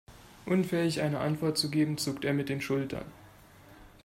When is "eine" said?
1.03-1.19